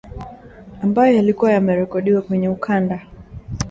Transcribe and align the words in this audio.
ambayo 0.83 1.15
yalikuwa 1.15 1.51
yamerekodiwa 1.51 2.21
kwenye 2.21 2.49
ukanda 2.49 2.99